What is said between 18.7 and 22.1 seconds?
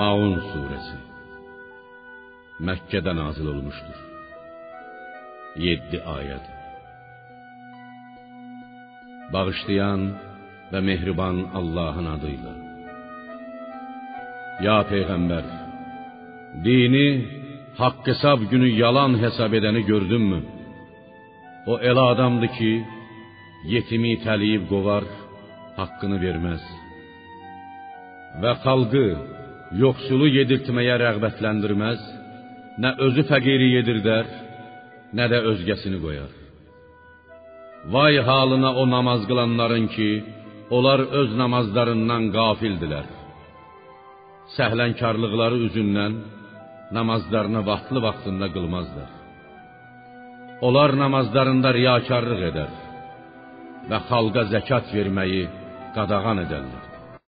yalan hesab edəni gördünmü? O elə